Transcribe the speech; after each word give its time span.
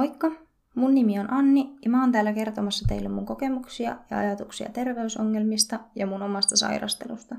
Moikka! 0.00 0.30
Mun 0.74 0.94
nimi 0.94 1.18
on 1.18 1.32
Anni 1.32 1.76
ja 1.84 1.90
mä 1.90 2.00
oon 2.00 2.12
täällä 2.12 2.32
kertomassa 2.32 2.84
teille 2.88 3.08
mun 3.08 3.26
kokemuksia 3.26 3.96
ja 4.10 4.18
ajatuksia 4.18 4.68
terveysongelmista 4.68 5.80
ja 5.94 6.06
mun 6.06 6.22
omasta 6.22 6.56
sairastelusta. 6.56 7.36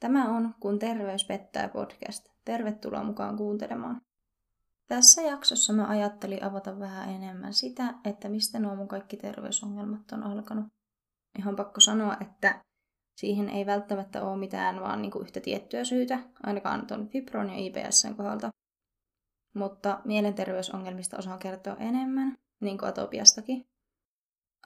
Tämä 0.00 0.36
on 0.36 0.54
Kun 0.60 0.78
terveys 0.78 1.24
pettää 1.24 1.68
podcast. 1.68 2.28
Tervetuloa 2.44 3.04
mukaan 3.04 3.36
kuuntelemaan. 3.36 4.00
Tässä 4.88 5.22
jaksossa 5.22 5.72
mä 5.72 5.88
ajattelin 5.88 6.44
avata 6.44 6.78
vähän 6.78 7.08
enemmän 7.08 7.54
sitä, 7.54 7.94
että 8.04 8.28
mistä 8.28 8.58
nuo 8.58 8.76
mun 8.76 8.88
kaikki 8.88 9.16
terveysongelmat 9.16 10.12
on 10.12 10.22
alkanut. 10.22 10.66
Ihan 11.38 11.56
pakko 11.56 11.80
sanoa, 11.80 12.16
että 12.20 12.62
siihen 13.16 13.48
ei 13.48 13.66
välttämättä 13.66 14.22
ole 14.22 14.38
mitään 14.38 14.80
vaan 14.80 15.02
niin 15.02 15.12
kuin 15.12 15.22
yhtä 15.22 15.40
tiettyä 15.40 15.84
syytä, 15.84 16.18
ainakaan 16.42 16.86
tuon 16.86 17.08
Fibron 17.08 17.50
ja 17.50 17.56
IBSn 17.56 18.14
kohdalta. 18.16 18.50
Mutta 19.54 20.00
mielenterveysongelmista 20.04 21.18
osaan 21.18 21.38
kertoa 21.38 21.76
enemmän, 21.76 22.38
niin 22.60 22.78
kuin 22.78 22.88
atopiastakin. 22.88 23.64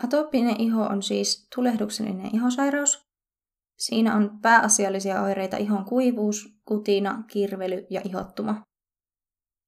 Atopinen 0.05 0.61
iho 0.61 0.83
on 0.83 1.03
siis 1.03 1.49
tulehduksellinen 1.55 2.35
ihosairaus. 2.35 3.07
Siinä 3.79 4.17
on 4.17 4.39
pääasiallisia 4.43 5.23
oireita 5.23 5.57
ihon 5.57 5.85
kuivuus, 5.85 6.59
kutina, 6.65 7.25
kirvely 7.31 7.87
ja 7.91 8.01
ihottuma. 8.05 8.63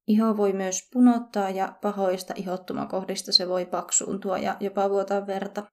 Iho 0.08 0.36
voi 0.36 0.52
myös 0.52 0.88
punottaa 0.92 1.50
ja 1.50 1.78
pahoista 1.82 2.34
ihottumakohdista 2.36 3.32
se 3.32 3.48
voi 3.48 3.66
paksuuntua 3.66 4.38
ja 4.38 4.56
jopa 4.60 4.90
vuotaa 4.90 5.26
verta. 5.26 5.66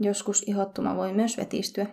Joskus 0.00 0.42
ihottuma 0.42 0.96
voi 0.96 1.12
myös 1.12 1.36
vetistyä. 1.36 1.86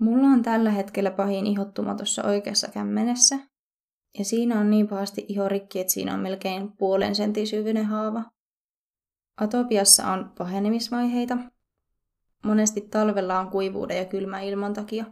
Mulla 0.00 0.26
on 0.26 0.42
tällä 0.42 0.70
hetkellä 0.70 1.10
pahin 1.10 1.46
ihottuma 1.46 1.94
tuossa 1.94 2.24
oikeassa 2.24 2.68
kämmenessä. 2.68 3.38
Ja 4.18 4.24
siinä 4.24 4.60
on 4.60 4.70
niin 4.70 4.88
pahasti 4.88 5.24
ihorikki, 5.28 5.80
että 5.80 5.92
siinä 5.92 6.14
on 6.14 6.20
melkein 6.20 6.72
puolen 6.72 7.14
sentin 7.14 7.46
syvyinen 7.46 7.86
haava. 7.86 8.24
Atopiassa 9.40 10.12
on 10.12 10.32
pahenemisvaiheita. 10.38 11.38
Monesti 12.44 12.80
talvella 12.80 13.40
on 13.40 13.50
kuivuuden 13.50 13.96
ja 13.96 14.04
kylmä 14.04 14.40
ilman 14.40 14.72
takia. 14.72 15.04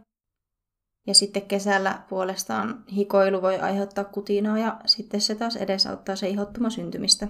Ja 1.07 1.15
sitten 1.15 1.47
kesällä 1.47 2.03
puolestaan 2.09 2.83
hikoilu 2.95 3.41
voi 3.41 3.59
aiheuttaa 3.59 4.03
kutinaa 4.03 4.59
ja 4.59 4.81
sitten 4.85 5.21
se 5.21 5.35
taas 5.35 5.55
edesauttaa 5.55 6.15
se 6.15 6.29
ihottuma 6.29 6.69
syntymistä. 6.69 7.27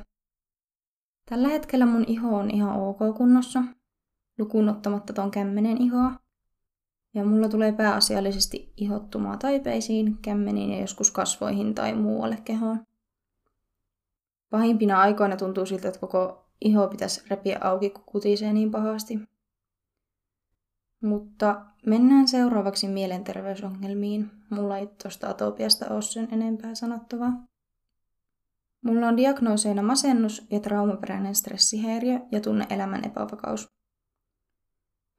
Tällä 1.29 1.47
hetkellä 1.47 1.85
mun 1.85 2.05
iho 2.07 2.37
on 2.37 2.51
ihan 2.51 2.79
ok 2.79 2.97
kunnossa, 3.17 3.63
lukuun 4.39 4.69
ottamatta 4.69 5.13
ton 5.13 5.31
kämmenen 5.31 5.81
ihoa. 5.81 6.22
Ja 7.13 7.25
mulla 7.25 7.49
tulee 7.49 7.71
pääasiallisesti 7.71 8.73
ihottumaa 8.77 9.37
taipeisiin, 9.37 10.17
kämmeniin 10.21 10.71
ja 10.71 10.81
joskus 10.81 11.11
kasvoihin 11.11 11.75
tai 11.75 11.95
muualle 11.95 12.37
kehoon. 12.45 12.85
Pahimpina 14.49 15.01
aikoina 15.01 15.37
tuntuu 15.37 15.65
siltä, 15.65 15.87
että 15.87 15.99
koko 15.99 16.49
iho 16.61 16.87
pitäisi 16.87 17.21
repiä 17.29 17.57
auki, 17.61 17.89
kun 17.89 18.03
kutisee 18.05 18.53
niin 18.53 18.71
pahasti. 18.71 19.19
Mutta 21.01 21.65
mennään 21.85 22.27
seuraavaksi 22.27 22.87
mielenterveysongelmiin. 22.87 24.31
Mulla 24.49 24.77
ei 24.77 24.87
tuosta 24.87 25.29
atopiasta 25.29 25.89
ole 25.89 26.01
sen 26.01 26.27
enempää 26.31 26.75
sanottavaa. 26.75 27.47
Mulla 28.81 29.07
on 29.07 29.17
diagnooseina 29.17 29.83
masennus 29.83 30.47
ja 30.51 30.59
traumaperäinen 30.59 31.35
stressihäiriö 31.35 32.19
ja 32.31 32.41
tunne 32.41 32.67
elämän 32.69 33.05
epävakaus. 33.05 33.72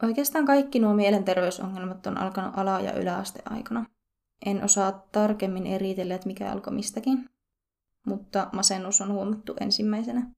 Oikeastaan 0.05 0.47
kaikki 0.47 0.79
nuo 0.79 0.95
mielenterveysongelmat 0.95 2.07
on 2.07 2.19
alkanut 2.19 2.59
ala- 2.59 2.81
ja 2.81 2.93
yläasteaikana. 2.93 3.87
En 4.47 4.65
osaa 4.65 5.07
tarkemmin 5.13 5.67
eritellä, 5.67 6.15
että 6.15 6.27
mikä 6.27 6.53
alkoi 6.53 6.73
mistäkin, 6.73 7.31
mutta 8.07 8.49
masennus 8.53 9.01
on 9.01 9.13
huomattu 9.13 9.55
ensimmäisenä. 9.61 10.31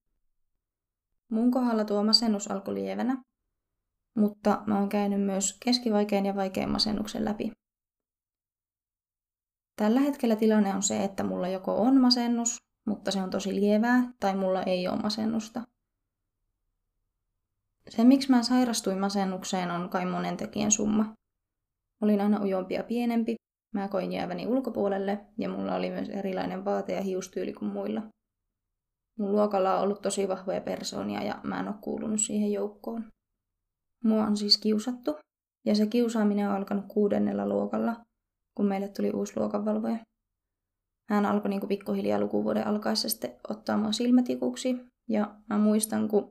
Mun 1.30 1.50
kohdalla 1.50 1.84
tuo 1.84 2.04
masennus 2.04 2.50
alkoi 2.50 2.74
lievänä, 2.74 3.22
mutta 4.16 4.62
mä 4.66 4.78
oon 4.78 4.88
käynyt 4.88 5.22
myös 5.22 5.58
keskivaikean 5.64 6.26
ja 6.26 6.36
vaikean 6.36 6.70
masennuksen 6.70 7.24
läpi. 7.24 7.52
Tällä 9.76 10.00
hetkellä 10.00 10.36
tilanne 10.36 10.74
on 10.74 10.82
se, 10.82 11.04
että 11.04 11.24
mulla 11.24 11.48
joko 11.48 11.82
on 11.82 12.00
masennus, 12.00 12.58
mutta 12.86 13.10
se 13.10 13.22
on 13.22 13.30
tosi 13.30 13.54
lievää, 13.54 14.12
tai 14.20 14.36
mulla 14.36 14.62
ei 14.62 14.88
ole 14.88 15.02
masennusta. 15.02 15.62
Se, 17.88 18.04
miksi 18.04 18.30
mä 18.30 18.42
sairastuin 18.42 18.98
masennukseen, 18.98 19.70
on 19.70 19.88
kai 19.88 20.06
monen 20.06 20.36
tekijän 20.36 20.70
summa. 20.70 21.12
Olin 22.02 22.20
aina 22.20 22.42
ujompi 22.42 22.74
ja 22.74 22.84
pienempi, 22.84 23.34
mä 23.74 23.88
koin 23.88 24.12
jääväni 24.12 24.46
ulkopuolelle 24.46 25.26
ja 25.38 25.48
mulla 25.48 25.74
oli 25.74 25.90
myös 25.90 26.08
erilainen 26.08 26.64
vaate- 26.64 26.94
ja 26.94 27.02
hiustyyli 27.02 27.52
kuin 27.52 27.72
muilla. 27.72 28.02
Mun 29.18 29.32
luokalla 29.32 29.76
on 29.76 29.82
ollut 29.82 30.02
tosi 30.02 30.28
vahvoja 30.28 30.60
persoonia 30.60 31.22
ja 31.22 31.40
mä 31.42 31.60
en 31.60 31.68
ole 31.68 31.76
kuulunut 31.80 32.20
siihen 32.20 32.52
joukkoon. 32.52 33.04
Mua 34.04 34.24
on 34.24 34.36
siis 34.36 34.58
kiusattu, 34.58 35.16
ja 35.66 35.74
se 35.74 35.86
kiusaaminen 35.86 36.48
on 36.48 36.54
alkanut 36.54 36.84
kuudennella 36.88 37.48
luokalla, 37.48 37.96
kun 38.56 38.66
meille 38.66 38.88
tuli 38.88 39.10
uusi 39.10 39.32
luokanvalvoja. 39.36 39.98
Hän 41.10 41.26
alkoi 41.26 41.48
niin 41.48 41.68
pikkuhiljaa 41.68 42.20
lukuvuoden 42.20 42.66
alkaessa 42.66 43.08
sitten 43.08 43.36
ottaa 43.48 43.76
mua 43.76 43.92
silmätikuksi, 43.92 44.76
ja 45.08 45.34
mä 45.48 45.58
muistan, 45.58 46.08
kun 46.08 46.28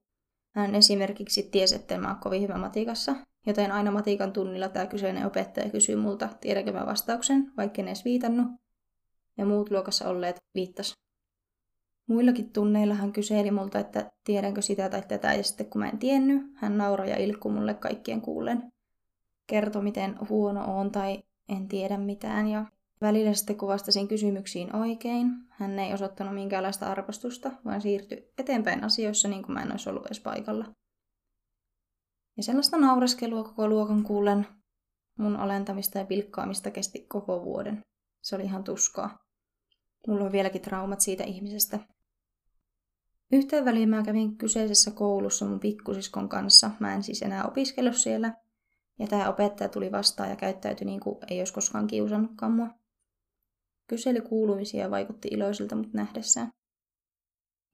hän 0.55 0.75
esimerkiksi 0.75 1.43
tiesi, 1.43 1.75
että 1.75 1.97
mä 1.97 2.07
oon 2.07 2.19
kovin 2.19 2.41
hyvä 2.41 2.57
matikassa, 2.57 3.15
joten 3.47 3.71
aina 3.71 3.91
matikan 3.91 4.33
tunnilla 4.33 4.69
tämä 4.69 4.85
kyseinen 4.85 5.25
opettaja 5.25 5.69
kysyy 5.69 5.95
multa, 5.95 6.29
tiedänkö 6.41 6.71
mä 6.71 6.85
vastauksen, 6.85 7.51
vaikka 7.57 7.81
en 7.81 7.87
edes 7.87 8.05
viitannut. 8.05 8.47
Ja 9.37 9.45
muut 9.45 9.71
luokassa 9.71 10.09
olleet 10.09 10.37
viittas. 10.55 10.93
Muillakin 12.07 12.53
tunneilla 12.53 12.93
hän 12.93 13.13
kyseli 13.13 13.51
multa, 13.51 13.79
että 13.79 14.11
tiedänkö 14.23 14.61
sitä 14.61 14.89
tai 14.89 15.01
tätä, 15.07 15.33
ja 15.33 15.43
sitten 15.43 15.65
kun 15.65 15.81
mä 15.81 15.89
en 15.89 15.99
tiennyt, 15.99 16.43
hän 16.55 16.77
nauroi 16.77 17.09
ja 17.09 17.17
ilkkui 17.17 17.51
mulle 17.51 17.73
kaikkien 17.73 18.21
kuulen. 18.21 18.71
Kertoi, 19.47 19.83
miten 19.83 20.15
huono 20.29 20.79
on 20.79 20.91
tai 20.91 21.23
en 21.49 21.67
tiedä 21.67 21.97
mitään, 21.97 22.47
ja 22.47 22.65
välillä 23.01 23.33
sitten 23.33 23.57
kun 23.57 23.69
vastasin 23.69 24.07
kysymyksiin 24.07 24.75
oikein, 24.75 25.27
hän 25.49 25.79
ei 25.79 25.93
osoittanut 25.93 26.33
minkäänlaista 26.33 26.85
arvostusta, 26.85 27.51
vaan 27.65 27.81
siirtyi 27.81 28.31
eteenpäin 28.37 28.83
asioissa 28.83 29.27
niin 29.27 29.43
kuin 29.43 29.53
mä 29.53 29.61
en 29.61 29.71
olisi 29.71 29.89
ollut 29.89 30.05
edes 30.05 30.19
paikalla. 30.19 30.65
Ja 32.37 32.43
sellaista 32.43 32.77
naureskelua 32.77 33.43
koko 33.43 33.67
luokan 33.67 34.03
kuulen, 34.03 34.47
mun 35.19 35.35
alentamista 35.35 35.99
ja 35.99 36.05
pilkkaamista 36.05 36.71
kesti 36.71 37.05
koko 37.07 37.43
vuoden. 37.43 37.81
Se 38.21 38.35
oli 38.35 38.43
ihan 38.43 38.63
tuskaa. 38.63 39.17
Mulla 40.07 40.25
on 40.25 40.31
vieläkin 40.31 40.61
traumat 40.61 41.01
siitä 41.01 41.23
ihmisestä, 41.23 41.79
Yhteen 43.31 43.65
väliin 43.65 43.89
mä 43.89 44.03
kävin 44.03 44.37
kyseisessä 44.37 44.91
koulussa 44.91 45.45
mun 45.45 45.59
pikkusiskon 45.59 46.29
kanssa. 46.29 46.71
Mä 46.79 46.93
en 46.93 47.03
siis 47.03 47.21
enää 47.21 47.45
opiskellut 47.45 47.95
siellä. 47.95 48.33
Ja 48.99 49.07
tämä 49.07 49.29
opettaja 49.29 49.69
tuli 49.69 49.91
vastaan 49.91 50.29
ja 50.29 50.35
käyttäytyi 50.35 50.85
niin 50.85 50.99
kuin 50.99 51.17
ei 51.29 51.41
olisi 51.41 51.53
koskaan 51.53 51.87
kiusannutkaan 51.87 52.51
mua. 52.51 52.67
Kyseli 53.87 54.21
kuulumisia 54.21 54.81
ja 54.81 54.91
vaikutti 54.91 55.27
iloisilta 55.31 55.75
mut 55.75 55.93
nähdessään. 55.93 56.51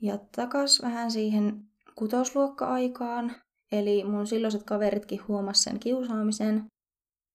Ja 0.01 0.17
takas 0.35 0.81
vähän 0.81 1.11
siihen 1.11 1.71
kutosluokka-aikaan. 1.95 3.35
Eli 3.71 4.03
mun 4.03 4.27
silloiset 4.27 4.63
kaveritkin 4.63 5.27
huomasi 5.27 5.63
sen 5.63 5.79
kiusaamisen. 5.79 6.65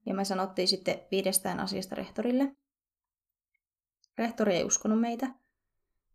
Ja 0.06 0.14
me 0.14 0.24
sanottiin 0.24 0.68
sitten 0.68 1.00
viidestään 1.10 1.60
asiasta 1.60 1.94
rehtorille. 1.94 2.52
Rehtori 4.18 4.54
ei 4.54 4.64
uskonut 4.64 5.00
meitä, 5.00 5.34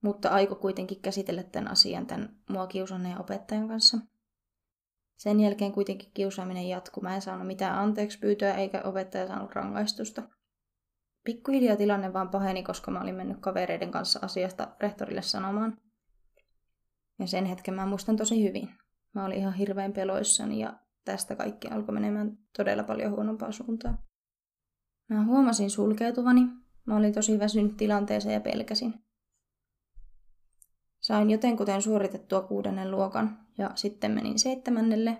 mutta 0.01 0.29
aiko 0.29 0.55
kuitenkin 0.55 1.01
käsitellä 1.01 1.43
tämän 1.43 1.71
asian 1.71 2.07
tämän 2.07 2.35
mua 2.49 2.67
kiusanneen 2.67 3.21
opettajan 3.21 3.67
kanssa. 3.67 3.97
Sen 5.17 5.39
jälkeen 5.39 5.71
kuitenkin 5.71 6.11
kiusaaminen 6.13 6.69
jatkuu. 6.69 7.03
Mä 7.03 7.15
en 7.15 7.21
saanut 7.21 7.47
mitään 7.47 7.79
anteeksi 7.79 8.19
pyytöä 8.19 8.53
eikä 8.53 8.81
opettaja 8.81 9.27
saanut 9.27 9.55
rangaistusta. 9.55 10.23
Pikkuhiljaa 11.23 11.75
tilanne 11.75 12.13
vaan 12.13 12.29
paheni, 12.29 12.63
koska 12.63 12.91
mä 12.91 13.01
olin 13.01 13.15
mennyt 13.15 13.37
kavereiden 13.39 13.91
kanssa 13.91 14.19
asiasta 14.21 14.67
rehtorille 14.79 15.21
sanomaan. 15.21 15.77
Ja 17.19 17.27
sen 17.27 17.45
hetken 17.45 17.73
mä 17.73 17.85
muistan 17.85 18.17
tosi 18.17 18.43
hyvin. 18.43 18.69
Mä 19.13 19.25
olin 19.25 19.37
ihan 19.37 19.53
hirveän 19.53 19.93
peloissani 19.93 20.59
ja 20.59 20.73
tästä 21.05 21.35
kaikki 21.35 21.67
alkoi 21.67 21.93
menemään 21.93 22.37
todella 22.57 22.83
paljon 22.83 23.11
huonompaa 23.11 23.51
suuntaan. 23.51 23.99
Mä 25.09 25.25
huomasin 25.25 25.69
sulkeutuvani. 25.69 26.41
Mä 26.85 26.95
olin 26.95 27.13
tosi 27.13 27.39
väsynyt 27.39 27.77
tilanteeseen 27.77 28.33
ja 28.33 28.41
pelkäsin. 28.41 28.93
Sain 31.01 31.29
jotenkuten 31.29 31.81
suoritettua 31.81 32.41
kuudennen 32.41 32.91
luokan 32.91 33.47
ja 33.57 33.71
sitten 33.75 34.11
menin 34.11 34.39
seitsemännelle. 34.39 35.17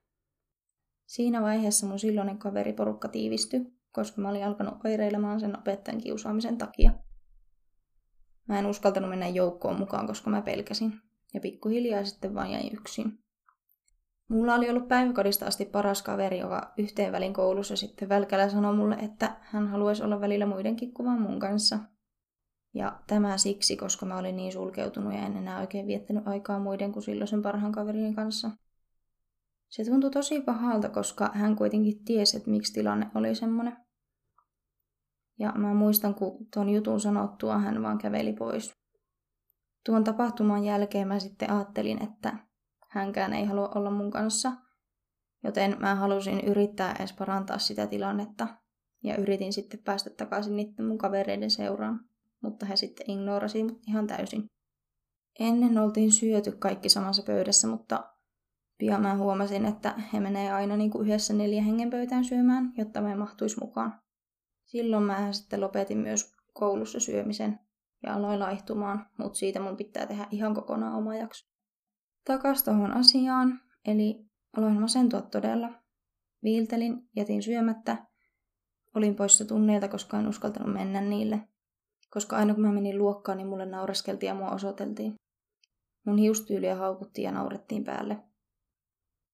Siinä 1.06 1.42
vaiheessa 1.42 1.88
mun 1.88 2.00
silloinen 2.00 2.38
kaveriporukka 2.38 3.08
tiivistyi, 3.08 3.81
koska 3.92 4.22
mä 4.22 4.30
olin 4.30 4.46
alkanut 4.46 4.86
oireilemaan 4.86 5.40
sen 5.40 5.60
opettajan 5.60 6.02
kiusaamisen 6.02 6.58
takia. 6.58 6.92
Mä 8.48 8.60
en 8.60 8.66
uskaltanut 8.66 9.10
mennä 9.10 9.28
joukkoon 9.28 9.80
mukaan, 9.80 10.08
koska 10.08 10.30
mä 10.30 10.42
pelkäsin. 10.42 10.94
Ja 11.34 11.40
pikkuhiljaa 11.40 12.06
sitten 12.06 12.36
vain 12.36 12.52
jäin 12.52 12.74
yksin. 12.74 13.20
Mulla 14.30 14.56
oli 14.56 14.70
ollut 14.70 14.88
päiväkodista 14.88 15.46
asti 15.46 15.66
paras 15.66 16.02
kaveri, 16.02 16.40
joka 16.40 16.74
yhteen 16.78 17.12
välin 17.12 17.34
koulussa 17.34 17.76
sitten 17.76 18.10
välkällä 18.10 18.50
sanoi 18.50 18.76
mulle, 18.76 18.96
että 18.96 19.36
hän 19.42 19.68
haluaisi 19.68 20.04
olla 20.04 20.22
välillä 20.22 20.46
muidenkin 20.46 20.94
kuvan 20.94 21.22
mun 21.22 21.40
kanssa. 21.40 21.80
Ja 22.74 23.00
tämä 23.08 23.38
siksi, 23.38 23.78
koska 23.78 24.06
mä 24.06 24.18
olin 24.18 24.36
niin 24.36 24.52
sulkeutunut 24.52 25.14
ja 25.14 25.26
en 25.26 25.38
enää 25.38 25.60
oikein 25.60 25.88
viettänyt 25.88 26.28
aikaa 26.28 26.60
muiden 26.60 26.92
kuin 26.92 27.04
silloisen 27.04 27.42
parhaan 27.42 27.72
kaverin 27.72 28.16
kanssa. 28.16 28.52
Se 29.72 29.86
tuntui 29.86 30.12
tosi 30.12 30.42
pahalta, 30.42 30.90
koska 30.90 31.32
hän 31.34 31.56
kuitenkin 31.56 32.06
tiesi, 32.06 32.38
että 32.38 32.50
miksi 32.50 32.74
tilanne 32.74 33.12
oli 33.16 33.36
semmoinen. 33.36 33.78
Ja 35.40 35.52
mä 35.52 35.74
muistan, 35.74 36.16
kun 36.16 36.48
tuon 36.54 36.70
jutun 36.70 37.00
sanottua, 37.00 37.60
hän 37.60 37.84
vaan 37.84 37.98
käveli 37.98 38.34
pois. 38.34 38.74
Tuon 39.86 40.04
tapahtuman 40.04 40.64
jälkeen 40.64 41.08
mä 41.08 41.20
sitten 41.20 41.52
ajattelin, 41.52 42.04
että 42.04 42.38
hänkään 42.90 43.34
ei 43.34 43.46
halua 43.46 43.72
olla 43.76 43.92
mun 43.92 44.12
kanssa, 44.12 44.52
joten 45.44 45.76
mä 45.80 45.96
halusin 45.96 46.42
yrittää 46.42 46.96
edes 47.00 47.14
parantaa 47.14 47.58
sitä 47.58 47.88
tilannetta. 47.88 48.48
Ja 49.04 49.16
yritin 49.16 49.54
sitten 49.54 49.84
päästä 49.84 50.10
takaisin 50.10 50.56
niiden 50.56 50.86
mun 50.86 50.98
kavereiden 50.98 51.52
seuraan, 51.52 52.00
mutta 52.44 52.66
he 52.66 52.76
sitten 52.76 53.10
ignorasi 53.10 53.66
ihan 53.88 54.08
täysin. 54.08 54.46
Ennen 55.40 55.78
oltiin 55.78 56.12
syöty 56.12 56.52
kaikki 56.52 56.90
samassa 56.90 57.24
pöydässä, 57.24 57.68
mutta 57.68 58.11
pian 58.82 59.02
mä 59.02 59.16
huomasin, 59.16 59.66
että 59.66 59.96
he 60.14 60.20
menee 60.20 60.54
aina 60.54 60.78
niin 60.78 60.92
kuin 60.92 61.08
yhdessä 61.08 61.34
neljä 61.34 61.62
hengen 61.62 61.90
pöytään 61.90 62.24
syömään, 62.24 62.74
jotta 62.78 63.02
mä 63.02 63.16
mahtuisi 63.16 63.60
mukaan. 63.60 64.02
Silloin 64.66 65.04
mä 65.04 65.32
sitten 65.32 65.62
lopetin 65.62 65.98
myös 65.98 66.36
koulussa 66.54 67.00
syömisen 67.00 67.60
ja 68.04 68.14
aloin 68.14 68.40
laihtumaan, 68.40 69.06
mutta 69.18 69.40
siitä 69.40 69.60
mun 69.60 69.78
pitää 69.78 70.06
tehdä 70.06 70.28
ihan 70.32 70.56
kokonaan 70.56 70.94
oma 70.94 71.16
jakso. 71.16 71.48
Takas 72.26 72.64
tuohon 72.64 72.92
asiaan, 72.92 73.60
eli 73.86 74.26
aloin 74.58 74.82
masentua 74.82 75.22
todella. 75.22 75.70
Viiltelin, 76.44 77.10
jätin 77.16 77.44
syömättä. 77.44 78.06
Olin 78.96 79.16
poissa 79.16 79.46
tunneilta, 79.46 79.88
koska 79.88 80.20
en 80.20 80.28
uskaltanut 80.28 80.74
mennä 80.74 81.02
niille. 81.02 81.42
Koska 82.10 82.36
aina 82.36 82.54
kun 82.54 82.64
mä 82.64 82.72
menin 82.72 82.98
luokkaan, 82.98 83.38
niin 83.38 83.48
mulle 83.48 83.66
naureskeltiin 83.66 84.28
ja 84.28 84.36
mua 84.36 84.52
osoiteltiin. 84.52 85.14
Mun 86.06 86.18
hiustyyliä 86.18 86.76
haukuttiin 86.76 87.26
ja 87.26 87.32
naurettiin 87.32 87.84
päälle. 87.84 88.31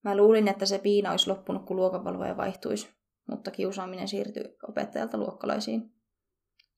Mä 0.04 0.16
luulin, 0.16 0.48
että 0.48 0.66
se 0.66 0.78
piina 0.78 1.10
olisi 1.10 1.30
loppunut, 1.30 1.64
kun 1.64 1.76
luokavalvoja 1.76 2.36
vaihtuisi, 2.36 2.88
mutta 3.30 3.50
kiusaaminen 3.50 4.08
siirtyi 4.08 4.56
opettajalta 4.68 5.18
luokkalaisiin. 5.18 5.92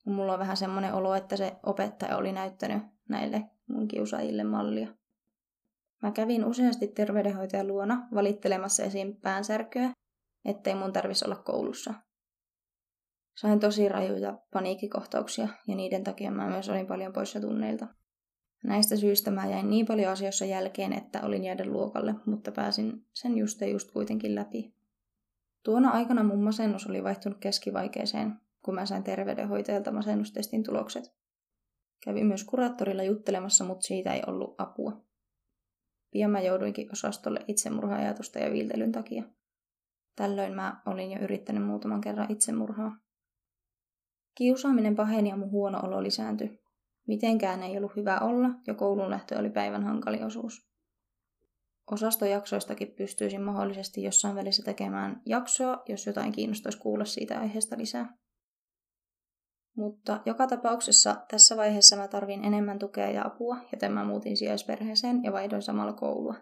Mulla 0.06 0.32
on 0.32 0.38
vähän 0.38 0.56
semmoinen 0.56 0.94
olo, 0.94 1.14
että 1.14 1.36
se 1.36 1.56
opettaja 1.62 2.16
oli 2.16 2.32
näyttänyt 2.32 2.82
näille 3.08 3.42
mun 3.68 3.88
kiusaajille 3.88 4.44
mallia. 4.44 4.88
Mä 6.02 6.12
kävin 6.12 6.44
useasti 6.44 6.88
terveydenhoitajan 6.88 7.66
luona 7.66 8.08
valittelemassa 8.14 8.82
esiin 8.82 9.16
päänsärkyä, 9.16 9.92
ettei 10.44 10.74
mun 10.74 10.92
tarvitsisi 10.92 11.24
olla 11.24 11.36
koulussa. 11.36 11.94
Sain 13.36 13.60
tosi 13.60 13.88
rajuja 13.88 14.38
paniikkikohtauksia 14.52 15.48
ja 15.66 15.76
niiden 15.76 16.04
takia 16.04 16.30
mä 16.30 16.48
myös 16.48 16.68
olin 16.68 16.86
paljon 16.86 17.12
poissa 17.12 17.40
tunneilta. 17.40 17.86
Näistä 18.62 18.96
syistä 18.96 19.30
mä 19.30 19.46
jäin 19.46 19.70
niin 19.70 19.86
paljon 19.86 20.12
asioissa 20.12 20.44
jälkeen, 20.44 20.92
että 20.92 21.20
olin 21.22 21.44
jäädä 21.44 21.64
luokalle, 21.64 22.14
mutta 22.26 22.52
pääsin 22.52 23.06
sen 23.12 23.38
just 23.38 23.60
ja 23.60 23.68
just 23.68 23.90
kuitenkin 23.90 24.34
läpi. 24.34 24.74
Tuona 25.64 25.90
aikana 25.90 26.22
mun 26.22 26.42
masennus 26.42 26.86
oli 26.86 27.04
vaihtunut 27.04 27.38
keskivaikeeseen, 27.38 28.40
kun 28.62 28.74
mä 28.74 28.86
sain 28.86 29.02
terveydenhoitajalta 29.02 29.92
masennustestin 29.92 30.62
tulokset. 30.62 31.04
Kävin 32.04 32.26
myös 32.26 32.44
kuraattorilla 32.44 33.02
juttelemassa, 33.02 33.64
mutta 33.64 33.86
siitä 33.86 34.14
ei 34.14 34.22
ollut 34.26 34.54
apua. 34.58 35.04
Pian 36.10 36.30
mä 36.30 36.40
jouduinkin 36.40 36.92
osastolle 36.92 37.40
itsemurha-ajatusta 37.48 38.38
ja 38.38 38.52
viiltelyn 38.52 38.92
takia. 38.92 39.24
Tällöin 40.16 40.54
mä 40.54 40.82
olin 40.86 41.10
jo 41.10 41.18
yrittänyt 41.20 41.66
muutaman 41.66 42.00
kerran 42.00 42.32
itsemurhaa. 42.32 42.96
Kiusaaminen 44.34 44.96
paheni 44.96 45.28
ja 45.28 45.36
mun 45.36 45.50
huono 45.50 45.80
olo 45.82 46.02
lisääntyi. 46.02 46.59
Mitenkään 47.10 47.62
ei 47.62 47.76
ollut 47.76 47.96
hyvä 47.96 48.18
olla 48.18 48.48
ja 48.66 48.74
koulun 48.74 49.10
lähtö 49.10 49.38
oli 49.38 49.50
päivän 49.50 49.84
hankali 49.84 50.22
osuus. 50.22 50.66
Osastojaksoistakin 51.90 52.94
pystyisin 52.96 53.42
mahdollisesti 53.42 54.02
jossain 54.02 54.36
välissä 54.36 54.62
tekemään 54.62 55.22
jaksoa, 55.26 55.82
jos 55.88 56.06
jotain 56.06 56.32
kiinnostaisi 56.32 56.78
kuulla 56.78 57.04
siitä 57.04 57.40
aiheesta 57.40 57.78
lisää. 57.78 58.18
Mutta 59.76 60.20
joka 60.26 60.46
tapauksessa 60.46 61.24
tässä 61.30 61.56
vaiheessa 61.56 61.96
mä 61.96 62.08
tarvin 62.08 62.44
enemmän 62.44 62.78
tukea 62.78 63.10
ja 63.10 63.26
apua, 63.26 63.56
joten 63.72 63.92
mä 63.92 64.04
muutin 64.04 64.36
sijaisperheeseen 64.36 65.24
ja 65.24 65.32
vaihdoin 65.32 65.62
samalla 65.62 65.92
koulua. 65.92 66.34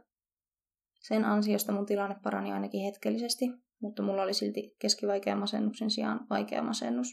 Sen 1.01 1.25
ansiosta 1.25 1.73
mun 1.73 1.87
tilanne 1.87 2.17
parani 2.23 2.53
ainakin 2.53 2.85
hetkellisesti, 2.85 3.51
mutta 3.81 4.03
mulla 4.03 4.23
oli 4.23 4.35
silti 4.35 4.77
keskivaikean 4.79 5.39
masennuksen 5.39 5.91
sijaan 5.91 6.27
vaikea 6.31 6.63
masennus. 6.63 7.09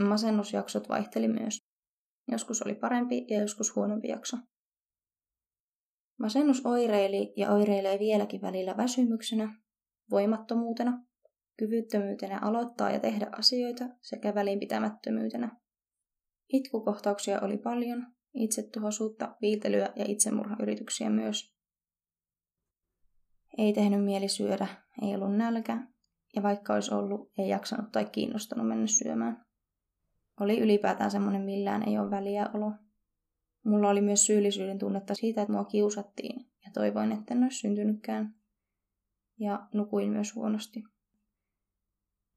Masennusjaksot 0.00 0.88
vaihteli 0.88 1.28
myös. 1.28 1.69
Joskus 2.32 2.62
oli 2.62 2.74
parempi 2.74 3.26
ja 3.28 3.40
joskus 3.40 3.76
huonompi 3.76 4.08
jakso. 4.08 4.36
Masennus 6.18 6.66
oireili 6.66 7.32
ja 7.36 7.50
oireilee 7.50 7.98
vieläkin 7.98 8.42
välillä 8.42 8.76
väsymyksenä, 8.76 9.60
voimattomuutena 10.10 11.04
kyvyttömyytenä 11.58 12.38
aloittaa 12.42 12.90
ja 12.90 13.00
tehdä 13.00 13.26
asioita 13.32 13.84
sekä 14.00 14.34
välinpitämättömyytenä. 14.34 15.56
Itkukohtauksia 16.52 17.40
oli 17.40 17.58
paljon, 17.58 18.06
itsetuhoisuutta, 18.34 19.36
viiltelyä 19.42 19.92
ja 19.96 20.04
itsemurhayrityksiä 20.08 21.10
myös. 21.10 21.54
Ei 23.58 23.72
tehnyt 23.72 24.04
mieli 24.04 24.28
syödä, 24.28 24.66
ei 25.02 25.14
ollut 25.14 25.36
nälkä, 25.36 25.86
ja 26.36 26.42
vaikka 26.42 26.74
olisi 26.74 26.94
ollut, 26.94 27.32
ei 27.38 27.48
jaksanut 27.48 27.92
tai 27.92 28.04
kiinnostanut 28.04 28.68
mennä 28.68 28.86
syömään. 28.86 29.44
Oli 30.40 30.60
ylipäätään 30.60 31.10
semmoinen 31.10 31.42
millään 31.42 31.88
ei 31.88 31.98
ole 31.98 32.10
väliä 32.10 32.50
olo. 32.54 32.72
Mulla 33.64 33.88
oli 33.88 34.00
myös 34.00 34.26
syyllisyyden 34.26 34.78
tunnetta 34.78 35.14
siitä, 35.14 35.42
että 35.42 35.52
mua 35.52 35.64
kiusattiin, 35.64 36.50
ja 36.64 36.70
toivoin, 36.74 37.12
että 37.12 37.34
en 37.34 37.42
olisi 37.42 37.58
syntynytkään. 37.58 38.34
Ja 39.38 39.68
nukuin 39.74 40.10
myös 40.10 40.34
huonosti. 40.34 40.82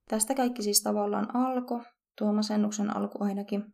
Tästä 0.10 0.36
kaikki 0.36 0.64
siis 0.64 0.84
tavallaan 0.84 1.36
alkoi, 1.36 1.84
tuo 2.18 2.34
masennuksen 2.34 2.96
alku 2.96 3.24
ainakin. 3.24 3.74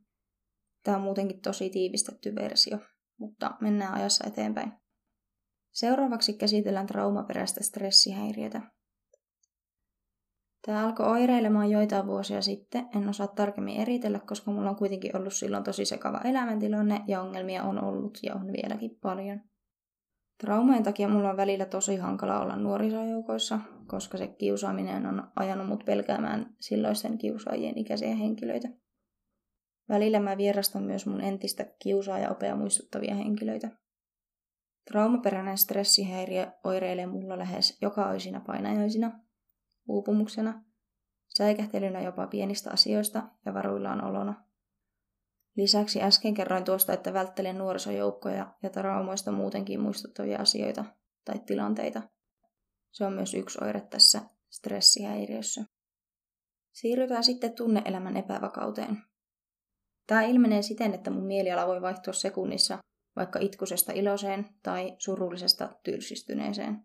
Tämä 0.83 0.97
on 0.97 1.03
muutenkin 1.03 1.41
tosi 1.41 1.69
tiivistetty 1.69 2.35
versio, 2.35 2.79
mutta 3.17 3.51
mennään 3.61 3.93
ajassa 3.93 4.27
eteenpäin. 4.27 4.71
Seuraavaksi 5.71 6.33
käsitellään 6.33 6.87
traumaperäistä 6.87 7.63
stressihäiriötä. 7.63 8.61
Tämä 10.65 10.85
alkoi 10.85 11.07
oireilemaan 11.07 11.69
joitain 11.69 12.07
vuosia 12.07 12.41
sitten. 12.41 12.87
En 12.95 13.09
osaa 13.09 13.27
tarkemmin 13.27 13.81
eritellä, 13.81 14.19
koska 14.19 14.51
mulla 14.51 14.69
on 14.69 14.75
kuitenkin 14.75 15.17
ollut 15.17 15.33
silloin 15.33 15.63
tosi 15.63 15.85
sekava 15.85 16.21
elämäntilanne 16.23 17.01
ja 17.07 17.21
ongelmia 17.21 17.63
on 17.63 17.83
ollut 17.83 18.19
ja 18.23 18.35
on 18.35 18.47
vieläkin 18.47 18.97
paljon. 19.01 19.41
Traumojen 20.39 20.83
takia 20.83 21.09
mulla 21.09 21.29
on 21.29 21.37
välillä 21.37 21.65
tosi 21.65 21.95
hankala 21.95 22.39
olla 22.39 22.55
nuorisojoukoissa, 22.55 23.59
koska 23.87 24.17
se 24.17 24.27
kiusaaminen 24.27 25.05
on 25.05 25.31
ajanut 25.35 25.67
mut 25.67 25.85
pelkäämään 25.85 26.55
silloisten 26.59 27.17
kiusaajien 27.17 27.77
ikäisiä 27.77 28.15
henkilöitä. 28.15 28.69
Välillä 29.89 30.19
mä 30.19 30.37
vierastan 30.37 30.83
myös 30.83 31.05
mun 31.05 31.21
entistä 31.21 31.65
kiusaaja-opea 31.83 32.55
muistuttavia 32.55 33.15
henkilöitä. 33.15 33.69
Traumaperäinen 34.91 35.57
stressihäiriö 35.57 36.51
oireilee 36.63 37.05
mulla 37.05 37.37
lähes 37.37 37.77
joka 37.81 38.09
oisina 38.09 38.41
painajaisina, 38.47 39.19
uupumuksena, 39.89 40.63
säikähtelynä 41.27 42.01
jopa 42.01 42.27
pienistä 42.27 42.71
asioista 42.71 43.23
ja 43.45 43.53
varuillaan 43.53 44.03
olona. 44.03 44.45
Lisäksi 45.55 46.01
äsken 46.01 46.33
kerroin 46.33 46.63
tuosta, 46.63 46.93
että 46.93 47.13
välttelen 47.13 47.57
nuorisojoukkoja 47.57 48.53
ja 48.63 48.69
traumoista 48.69 49.31
muutenkin 49.31 49.79
muistuttavia 49.79 50.39
asioita 50.39 50.85
tai 51.25 51.39
tilanteita. 51.39 52.01
Se 52.91 53.05
on 53.05 53.13
myös 53.13 53.33
yksi 53.33 53.57
oire 53.63 53.81
tässä 53.81 54.21
stressihäiriössä. 54.49 55.65
Siirrytään 56.71 57.23
sitten 57.23 57.53
tunneelämän 57.53 58.17
epävakauteen. 58.17 58.97
Tämä 60.07 60.21
ilmenee 60.21 60.61
siten, 60.61 60.93
että 60.93 61.11
mun 61.11 61.25
mieliala 61.25 61.67
voi 61.67 61.81
vaihtua 61.81 62.13
sekunnissa 62.13 62.77
vaikka 63.15 63.39
itkusesta 63.39 63.91
iloiseen 63.91 64.49
tai 64.63 64.95
surullisesta 64.97 65.69
tylsistyneeseen. 65.83 66.83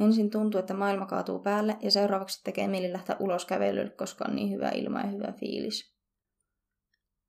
Ensin 0.00 0.30
tuntuu, 0.30 0.58
että 0.58 0.74
maailma 0.74 1.06
kaatuu 1.06 1.38
päälle 1.38 1.76
ja 1.80 1.90
seuraavaksi 1.90 2.44
tekee 2.44 2.68
mieli 2.68 2.92
lähteä 2.92 3.16
ulos 3.20 3.46
kävelylle, 3.46 3.90
koska 3.90 4.24
on 4.28 4.36
niin 4.36 4.52
hyvä 4.52 4.68
ilma 4.68 5.00
ja 5.00 5.06
hyvä 5.06 5.32
fiilis. 5.32 5.96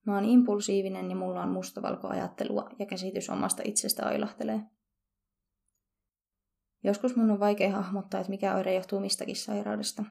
Mä 0.05 0.15
oon 0.15 0.25
impulsiivinen 0.25 1.09
ja 1.09 1.15
mulla 1.15 1.43
on 1.43 1.50
mustavalkoajattelua 1.50 2.69
ja 2.79 2.86
käsitys 2.86 3.29
omasta 3.29 3.62
itsestä 3.65 4.05
ailahtelee. 4.05 4.62
Joskus 6.83 7.15
mun 7.15 7.31
on 7.31 7.39
vaikea 7.39 7.71
hahmottaa, 7.71 8.19
että 8.19 8.31
mikä 8.31 8.55
oire 8.55 8.74
johtuu 8.74 9.00
mistäkin 9.00 9.36
sairaudesta. 9.36 10.03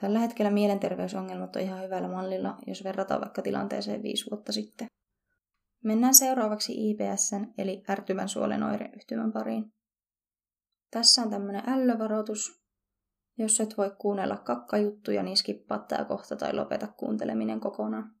Tällä 0.00 0.18
hetkellä 0.18 0.50
mielenterveysongelmat 0.50 1.56
on 1.56 1.62
ihan 1.62 1.82
hyvällä 1.82 2.08
mallilla, 2.08 2.58
jos 2.66 2.84
verrataan 2.84 3.20
vaikka 3.20 3.42
tilanteeseen 3.42 4.02
viisi 4.02 4.30
vuotta 4.30 4.52
sitten. 4.52 4.86
Mennään 5.84 6.14
seuraavaksi 6.14 6.90
IPSn 6.90 7.46
eli 7.58 7.82
ärtyvän 7.90 8.28
suolen 8.28 8.62
oireyhtymän 8.62 9.32
pariin. 9.32 9.75
Tässä 10.90 11.22
on 11.22 11.30
tämmönen 11.30 11.62
ällövaroitus. 11.68 12.66
Jos 13.38 13.60
et 13.60 13.78
voi 13.78 13.96
kuunnella 13.98 14.36
kakkajuttuja, 14.36 15.22
niin 15.22 15.36
skippaa 15.36 15.78
tää 15.78 16.04
kohta 16.04 16.36
tai 16.36 16.54
lopeta 16.54 16.86
kuunteleminen 16.86 17.60
kokonaan. 17.60 18.16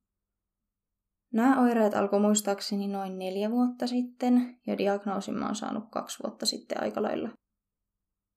Nämä 1.32 1.62
oireet 1.62 1.94
alkoi 1.94 2.20
muistaakseni 2.20 2.88
noin 2.88 3.18
neljä 3.18 3.50
vuotta 3.50 3.86
sitten 3.86 4.60
ja 4.66 4.78
diagnoosin 4.78 5.34
mä 5.34 5.46
oon 5.46 5.56
saanut 5.56 5.84
kaksi 5.90 6.22
vuotta 6.22 6.46
sitten 6.46 6.82
aika 6.82 7.02
lailla. 7.02 7.28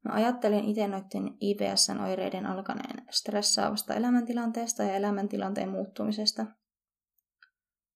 Mä 0.05 0.13
ajattelin 0.13 0.65
itse 0.65 0.87
noiden 0.87 1.37
IBSn 1.41 1.99
oireiden 1.99 2.45
alkaneen 2.45 3.05
stressaavasta 3.09 3.93
elämäntilanteesta 3.93 4.83
ja 4.83 4.95
elämäntilanteen 4.95 5.69
muuttumisesta. 5.69 6.45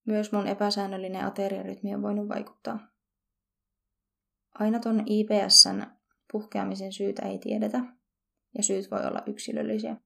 Myös 0.05 0.31
mun 0.31 0.47
epäsäännöllinen 0.47 1.25
ateriarytmi 1.25 1.95
on 1.95 2.01
voinut 2.01 2.29
vaikuttaa. 2.29 2.79
Aina 4.59 4.79
ton 4.79 5.03
IBSn 5.05 5.83
puhkeamisen 6.33 6.93
syytä 6.93 7.25
ei 7.25 7.37
tiedetä, 7.37 7.79
ja 8.57 8.63
syyt 8.63 8.91
voi 8.91 9.05
olla 9.05 9.23
yksilöllisiä. 9.25 9.97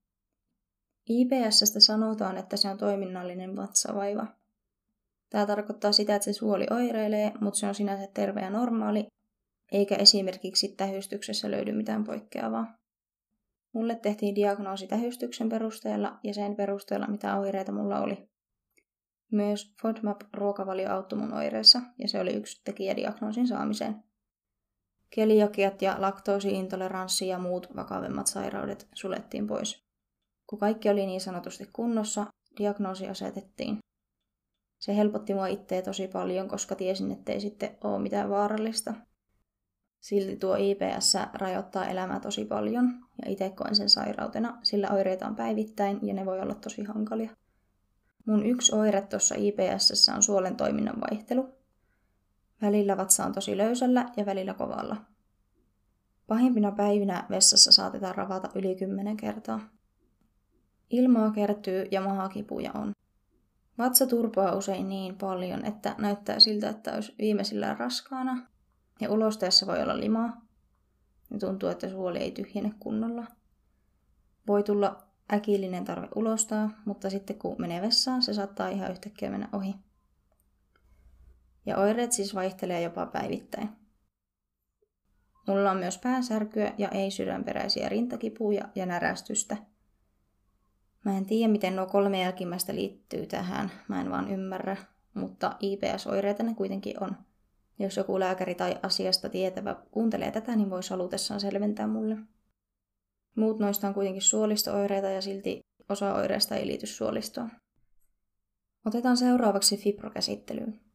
IBSstä 1.10 1.80
sanotaan, 1.80 2.38
että 2.38 2.58
se 2.58 2.70
on 2.70 2.78
toiminnallinen 2.78 3.56
vatsavaiva. 3.56 4.28
Tämä 5.30 5.46
tarkoittaa 5.46 5.92
sitä, 5.92 6.16
että 6.16 6.26
se 6.26 6.34
suoli 6.34 6.66
oireilee, 6.70 7.32
mutta 7.42 7.60
se 7.60 7.68
on 7.68 7.76
sinänsä 7.76 8.08
terve 8.14 8.42
ja 8.42 8.50
normaali, 8.50 9.08
eikä 9.72 9.96
esimerkiksi 9.96 10.68
tähystyksessä 10.68 11.52
löydy 11.52 11.72
mitään 11.72 12.04
poikkeavaa. 12.04 12.78
Mulle 13.74 13.96
tehtiin 13.96 14.36
diagnoosi 14.36 14.88
tähystyksen 14.88 15.50
perusteella 15.50 16.20
ja 16.24 16.34
sen 16.34 16.56
perusteella, 16.56 17.08
mitä 17.08 17.38
oireita 17.38 17.72
mulla 17.72 18.00
oli. 18.00 18.30
Myös 19.32 19.74
FODMAP-ruokavalio 19.82 20.92
auttoi 20.92 21.20
mun 21.20 21.34
oireissa, 21.34 21.82
ja 22.00 22.08
se 22.08 22.20
oli 22.20 22.34
yksi 22.34 22.62
tekijä 22.64 22.96
diagnoosin 22.96 23.48
saamiseen. 23.48 24.07
Keliakiat 25.10 25.82
ja 25.82 25.96
laktoosiintoleranssi 26.00 27.28
ja 27.28 27.40
muut 27.40 27.76
vakavemmat 27.76 28.28
sairaudet 28.28 28.88
sulettiin 28.94 29.48
pois. 29.48 29.84
Kun 30.48 30.60
kaikki 30.60 30.90
oli 30.90 31.06
niin 31.06 31.22
sanotusti 31.22 31.70
kunnossa, 31.74 32.26
diagnoosi 32.60 33.08
asetettiin. 33.08 33.78
Se 34.80 34.98
helpotti 34.98 35.34
mua 35.34 35.48
itseä 35.48 35.82
tosi 35.82 36.08
paljon, 36.08 36.48
koska 36.48 36.76
tiesin, 36.76 37.12
ettei 37.12 37.42
sitten 37.42 37.78
ole 37.84 38.00
mitään 38.00 38.30
vaarallista. 38.30 38.94
Silti 40.00 40.38
tuo 40.38 40.56
IPS 40.56 41.14
rajoittaa 41.34 41.88
elämää 41.88 42.20
tosi 42.20 42.46
paljon, 42.46 42.86
ja 43.26 43.32
itse 43.32 43.50
koen 43.50 43.76
sen 43.76 43.90
sairautena, 43.90 44.60
sillä 44.64 44.90
oireita 44.90 45.28
on 45.28 45.36
päivittäin 45.36 46.00
ja 46.02 46.14
ne 46.14 46.26
voi 46.26 46.40
olla 46.40 46.56
tosi 46.56 46.84
hankalia. 46.84 47.30
Mun 48.26 48.46
yksi 48.46 48.76
oire 48.76 49.02
tuossa 49.02 49.36
IPS 49.38 50.10
on 50.16 50.24
suolen 50.24 50.56
toiminnan 50.56 51.02
vaihtelu. 51.02 51.57
Välillä 52.62 52.98
vatsa 52.98 53.26
on 53.26 53.34
tosi 53.34 53.58
löysällä 53.58 54.06
ja 54.18 54.26
välillä 54.26 54.54
kovalla. 54.54 54.98
Pahimpina 56.28 56.72
päivinä 56.72 57.26
vessassa 57.30 57.72
saatetaan 57.72 58.16
ravata 58.16 58.50
yli 58.56 58.76
10 58.76 59.18
kertaa. 59.18 59.60
Ilmaa 60.90 61.32
kertyy 61.32 61.86
ja 61.92 62.02
mahakipuja 62.02 62.72
on. 62.74 62.92
Vatsa 63.78 64.08
turpoaa 64.08 64.56
usein 64.56 64.90
niin 64.90 65.18
paljon, 65.18 65.66
että 65.66 65.96
näyttää 65.98 66.40
siltä, 66.40 66.70
että 66.70 66.94
olisi 66.94 67.16
viimeisillään 67.20 67.78
raskaana, 67.78 68.48
ja 69.02 69.12
ulosteessa 69.12 69.68
voi 69.68 69.84
olla 69.84 70.00
limaa, 70.00 70.42
ja 71.32 71.40
tuntuu, 71.40 71.70
että 71.70 71.90
suoli 71.90 72.18
ei 72.18 72.32
tyhjene 72.32 72.74
kunnolla. 72.80 73.26
Voi 74.48 74.64
tulla 74.64 75.04
äkillinen 75.34 75.86
tarve 75.86 76.08
ulostaa, 76.16 76.70
mutta 76.86 77.10
sitten 77.10 77.40
kun 77.40 77.56
menee 77.60 77.82
vessaan, 77.82 78.22
se 78.22 78.34
saattaa 78.34 78.70
ihan 78.70 78.92
yhtäkkiä 78.92 79.32
mennä 79.32 79.50
ohi. 79.54 79.76
Ja 81.68 81.78
oireet 81.78 82.12
siis 82.12 82.36
vaihtelee 82.36 82.82
jopa 82.82 83.06
päivittäin. 83.06 83.70
Mulla 85.48 85.72
on 85.72 85.78
myös 85.78 85.98
pääsärkyä 85.98 86.74
ja 86.78 86.90
ei-sydänperäisiä 86.90 87.90
rintakipuja 87.90 88.70
ja 88.76 88.86
närästystä. 88.86 89.58
Mä 91.06 91.18
en 91.18 91.26
tiedä, 91.26 91.52
miten 91.52 91.76
nuo 91.76 91.86
kolme 91.86 92.22
jälkimmäistä 92.22 92.76
liittyy 92.76 93.26
tähän, 93.26 93.72
mä 93.88 94.02
en 94.02 94.12
vaan 94.12 94.32
ymmärrä, 94.32 94.78
mutta 95.14 95.58
IPS-oireita 95.60 96.44
ne 96.44 96.54
kuitenkin 96.54 97.04
on. 97.04 97.18
Jos 97.80 97.98
joku 97.98 98.20
lääkäri 98.20 98.56
tai 98.56 98.76
asiasta 98.84 99.30
tietävä 99.30 99.76
kuuntelee 99.92 100.32
tätä, 100.32 100.56
niin 100.56 100.70
voi 100.70 100.84
salutessaan 100.84 101.40
selventää 101.40 101.88
mulle. 101.88 102.18
Muut 103.36 103.60
noista 103.60 103.88
on 103.88 103.94
kuitenkin 103.94 104.22
suolistooireita 104.22 105.10
ja 105.10 105.22
silti 105.22 105.62
osa 105.90 106.14
oireista 106.14 106.56
ei 106.56 106.68
liity 106.68 106.88
suolistoon. 106.88 107.52
Otetaan 108.86 109.18
seuraavaksi 109.18 109.78
fibrokäsittelyyn. 109.78 110.87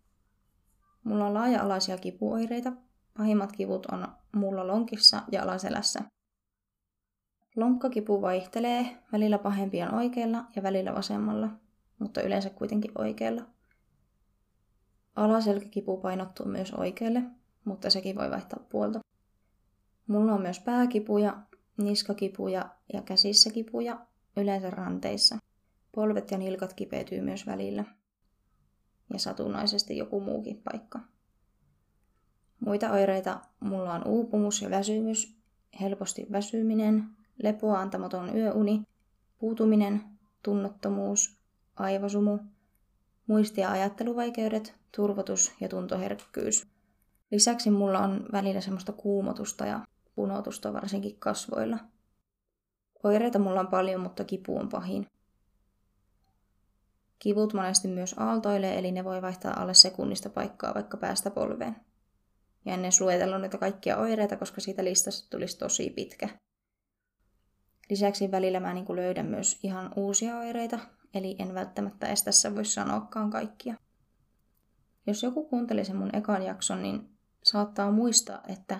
Mulla 1.04 1.26
on 1.26 1.34
laaja-alaisia 1.34 1.98
kipuoireita. 1.98 2.72
Pahimmat 3.18 3.52
kivut 3.52 3.86
on 3.86 4.08
mulla 4.36 4.66
lonkissa 4.66 5.22
ja 5.32 5.42
alaselässä. 5.42 6.00
Lonkkakipu 7.56 8.22
vaihtelee, 8.22 9.02
välillä 9.12 9.38
pahempi 9.38 9.82
on 9.82 9.94
oikealla 9.94 10.44
ja 10.56 10.62
välillä 10.62 10.94
vasemmalla, 10.94 11.48
mutta 11.98 12.22
yleensä 12.22 12.50
kuitenkin 12.50 12.92
oikealla. 12.98 13.42
Alaselkäkipu 15.16 15.96
painottuu 15.96 16.46
myös 16.46 16.72
oikealle, 16.72 17.22
mutta 17.64 17.90
sekin 17.90 18.16
voi 18.16 18.30
vaihtaa 18.30 18.66
puolta. 18.70 19.00
Mulla 20.06 20.32
on 20.32 20.42
myös 20.42 20.60
pääkipuja, 20.60 21.42
niskakipuja 21.76 22.68
ja 22.92 23.02
käsissä 23.02 23.50
kipuja, 23.50 24.06
yleensä 24.36 24.70
ranteissa. 24.70 25.38
Polvet 25.94 26.30
ja 26.30 26.38
nilkat 26.38 26.72
kipeytyy 26.72 27.20
myös 27.20 27.46
välillä. 27.46 27.84
Ja 29.12 29.18
satunnaisesti 29.18 29.96
joku 29.96 30.20
muukin 30.20 30.62
paikka. 30.64 31.00
Muita 32.60 32.90
oireita 32.90 33.40
mulla 33.60 33.94
on 33.94 34.08
uupumus 34.08 34.62
ja 34.62 34.70
väsymys, 34.70 35.36
helposti 35.80 36.26
väsyminen, 36.32 37.04
lepoa 37.42 37.80
antamaton 37.80 38.36
yöuni, 38.36 38.82
puutuminen, 39.38 40.04
tunnottomuus, 40.42 41.38
aivosumu, 41.76 42.38
muisti- 43.26 43.60
ja 43.60 43.70
ajatteluvaikeudet, 43.70 44.74
turvotus 44.96 45.52
ja 45.60 45.68
tuntoherkkyys. 45.68 46.66
Lisäksi 47.30 47.70
mulla 47.70 47.98
on 47.98 48.26
välillä 48.32 48.60
semmoista 48.60 48.92
kuumotusta 48.92 49.66
ja 49.66 49.80
punotusta 50.14 50.72
varsinkin 50.72 51.16
kasvoilla. 51.18 51.78
Oireita 53.02 53.38
mulla 53.38 53.60
on 53.60 53.68
paljon, 53.68 54.00
mutta 54.00 54.24
kipu 54.24 54.58
on 54.58 54.68
pahin. 54.68 55.06
Kivut 57.22 57.54
monesti 57.54 57.88
myös 57.88 58.14
aaltoilee, 58.18 58.78
eli 58.78 58.92
ne 58.92 59.04
voi 59.04 59.22
vaihtaa 59.22 59.60
alle 59.60 59.74
sekunnista 59.74 60.30
paikkaa 60.30 60.74
vaikka 60.74 60.96
päästä 60.96 61.30
polveen. 61.30 61.76
Ja 62.64 62.74
ennen 62.74 62.92
luetellut 63.00 63.40
näitä 63.40 63.58
kaikkia 63.58 63.96
oireita, 63.96 64.36
koska 64.36 64.60
siitä 64.60 64.84
listasta 64.84 65.30
tulisi 65.30 65.58
tosi 65.58 65.90
pitkä. 65.90 66.28
Lisäksi 67.90 68.30
välillä 68.30 68.60
mä 68.60 68.74
niin 68.74 68.96
löydän 68.96 69.26
myös 69.26 69.60
ihan 69.62 69.92
uusia 69.96 70.38
oireita, 70.38 70.78
eli 71.14 71.36
en 71.38 71.54
välttämättä 71.54 72.06
edes 72.06 72.24
tässä 72.24 72.54
voi 72.54 72.64
sanoakaan 72.64 73.30
kaikkia. 73.30 73.74
Jos 75.06 75.22
joku 75.22 75.48
kuunteli 75.48 75.84
sen 75.84 75.96
mun 75.96 76.16
ekan 76.16 76.42
jakson, 76.42 76.82
niin 76.82 77.18
saattaa 77.42 77.90
muistaa, 77.90 78.42
että 78.48 78.78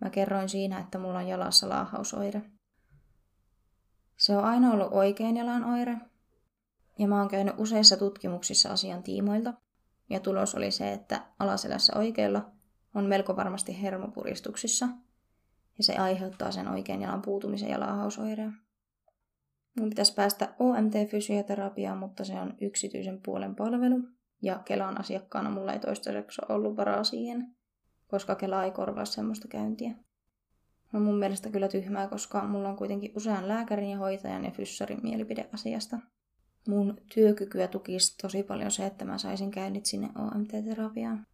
Mä 0.00 0.10
kerroin 0.10 0.48
siinä, 0.48 0.78
että 0.78 0.98
mulla 0.98 1.18
on 1.18 1.28
jalassa 1.28 1.68
laahausoire. 1.68 2.42
Se 4.16 4.36
on 4.36 4.44
aina 4.44 4.72
ollut 4.72 4.92
oikein 4.92 5.36
jalan 5.36 5.64
oire. 5.64 5.96
Ja 7.00 7.08
mä 7.08 7.18
oon 7.18 7.28
käynyt 7.28 7.54
useissa 7.58 7.96
tutkimuksissa 7.96 8.70
asian 8.70 9.02
tiimoilta. 9.02 9.54
Ja 10.10 10.20
tulos 10.20 10.54
oli 10.54 10.70
se, 10.70 10.92
että 10.92 11.22
alaselässä 11.38 11.98
oikealla 11.98 12.50
on 12.94 13.04
melko 13.04 13.36
varmasti 13.36 13.82
hermopuristuksissa. 13.82 14.88
Ja 15.78 15.84
se 15.84 15.96
aiheuttaa 15.96 16.50
sen 16.50 16.68
oikein 16.68 17.02
jalan 17.02 17.22
puutumisen 17.22 17.70
ja 17.70 17.80
laahausoireen. 17.80 18.52
Mun 19.80 19.88
pitäisi 19.88 20.14
päästä 20.14 20.54
OMT-fysioterapiaan, 20.58 21.98
mutta 21.98 22.24
se 22.24 22.40
on 22.40 22.54
yksityisen 22.60 23.20
puolen 23.22 23.54
palvelu. 23.54 24.08
Ja 24.42 24.58
Kelan 24.64 25.00
asiakkaana 25.00 25.50
mulla 25.50 25.72
ei 25.72 25.78
toistaiseksi 25.78 26.42
ollut 26.48 26.76
varaa 26.76 27.04
siihen 27.04 27.56
koska 28.10 28.34
Kela 28.34 28.64
ei 28.64 28.70
korvaa 28.70 29.04
semmoista 29.04 29.48
käyntiä. 29.48 29.94
On 30.94 31.02
mun 31.02 31.18
mielestä 31.18 31.50
kyllä 31.50 31.68
tyhmää, 31.68 32.08
koska 32.08 32.44
mulla 32.44 32.68
on 32.68 32.76
kuitenkin 32.76 33.12
usean 33.16 33.48
lääkärin 33.48 33.90
ja 33.90 33.98
hoitajan 33.98 34.44
ja 34.44 34.50
fyssarin 34.50 35.00
mielipide 35.02 35.48
asiasta. 35.54 35.98
Mun 36.68 36.98
työkykyä 37.14 37.68
tukisi 37.68 38.16
tosi 38.22 38.42
paljon 38.42 38.70
se, 38.70 38.86
että 38.86 39.04
mä 39.04 39.18
saisin 39.18 39.50
käynnit 39.50 39.86
sinne 39.86 40.08
OMT-terapiaan. 40.18 41.26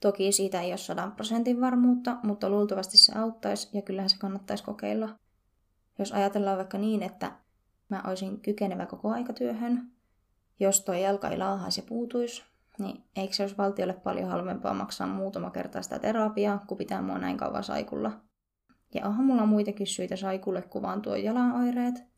Toki 0.00 0.32
siitä 0.32 0.60
ei 0.60 0.70
ole 0.70 0.76
sadan 0.76 1.12
prosentin 1.12 1.60
varmuutta, 1.60 2.16
mutta 2.22 2.48
luultavasti 2.48 2.98
se 2.98 3.18
auttaisi 3.18 3.68
ja 3.72 3.82
kyllähän 3.82 4.10
se 4.10 4.18
kannattaisi 4.18 4.64
kokeilla. 4.64 5.18
Jos 5.98 6.12
ajatellaan 6.12 6.56
vaikka 6.56 6.78
niin, 6.78 7.02
että 7.02 7.32
mä 7.88 8.02
olisin 8.06 8.40
kykenevä 8.40 8.86
koko 8.86 9.10
aikatyöhön, 9.10 9.92
jos 10.60 10.80
toi 10.80 11.02
jalka 11.02 11.28
ei 11.28 11.38
laahaisi 11.38 11.80
ja 11.80 11.86
puutuisi, 11.88 12.42
niin 12.78 13.04
eikö 13.16 13.34
se 13.34 13.42
olisi 13.42 13.56
valtiolle 13.56 13.92
paljon 13.92 14.28
halvempaa 14.28 14.74
maksaa 14.74 15.06
muutama 15.06 15.50
kerta 15.50 15.82
sitä 15.82 15.98
terapiaa, 15.98 16.64
kun 16.66 16.78
pitää 16.78 17.02
mua 17.02 17.18
näin 17.18 17.36
kauan 17.36 17.64
saikulla? 17.64 18.20
Ja 18.94 19.06
onhan 19.06 19.24
mulla 19.24 19.46
muitakin 19.46 19.86
syitä 19.86 20.16
saikulle 20.16 20.62
kuvaan 20.62 21.02
tuo 21.02 21.16
jalan 21.16 21.52
oireet. 21.52 22.11